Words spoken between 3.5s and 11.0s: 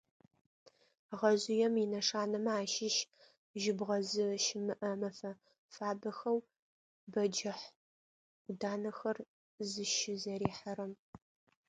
жьыбгъэ зыщымыӏэ мэфэ фабэхэу бэджыхъ ӏуданэхэр зыщызэрихьэрэм.